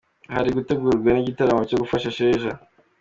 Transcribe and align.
Hari 0.35 0.49
gutegurwa 0.57 1.09
n’igitaramo 1.11 1.63
cyo 1.69 1.77
gufasha 1.83 2.13
Sheja. 2.17 2.51